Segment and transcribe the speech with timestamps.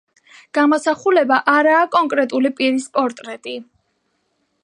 [0.57, 3.57] გამოსახულება არაა კონკრეტული პირის პორტრეტი.